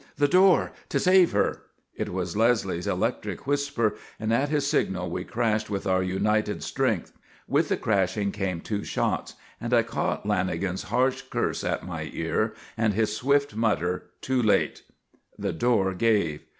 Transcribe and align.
"The 0.17 0.27
door! 0.27 0.71
To 0.89 0.99
save 0.99 1.31
her!" 1.33 1.61
It 1.95 2.09
was 2.09 2.35
Leslie's 2.35 2.87
electric 2.87 3.45
whisper, 3.45 3.93
and 4.19 4.33
at 4.33 4.49
his 4.49 4.65
signal 4.65 5.11
we 5.11 5.23
crashed 5.23 5.69
with 5.69 5.85
our 5.85 6.01
united 6.01 6.63
strength. 6.63 7.13
With 7.47 7.69
the 7.69 7.77
crashing 7.77 8.31
came 8.31 8.61
two 8.61 8.83
shots, 8.83 9.35
and 9.61 9.75
I 9.75 9.83
caught 9.83 10.25
Lanagan's 10.25 10.85
harsh 10.89 11.21
curse 11.29 11.63
at 11.63 11.85
my 11.85 12.09
ear 12.13 12.55
and 12.75 12.95
his 12.95 13.15
swift 13.15 13.55
mutter: 13.55 14.05
"Too 14.21 14.41
late!" 14.41 14.81
The 15.37 15.53
door 15.53 15.93
gave. 15.93 16.45